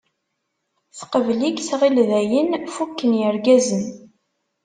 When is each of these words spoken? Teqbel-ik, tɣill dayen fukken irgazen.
Teqbel-ik, 0.97 1.57
tɣill 1.69 1.97
dayen 2.09 2.49
fukken 2.75 3.11
irgazen. 3.27 3.83